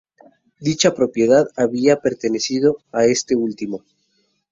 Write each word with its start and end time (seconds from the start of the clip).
Dicha 0.59 0.95
propiedad 0.95 1.45
había 1.55 2.01
pertenecido 2.01 2.79
a 2.91 3.05
este 3.05 3.35
último. 3.35 3.83